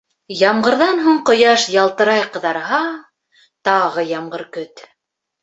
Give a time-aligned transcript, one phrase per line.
[0.37, 2.81] Ямғырҙан һуң ҡояш ялтырай ҡыҙарһа,
[3.71, 4.85] тағы ямғыр көт.